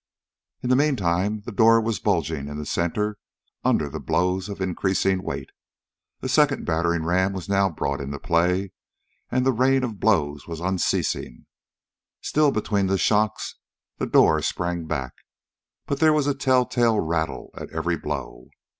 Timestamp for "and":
9.29-9.45